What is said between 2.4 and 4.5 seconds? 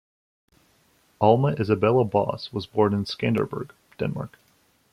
was born in Skanderborg, Denmark.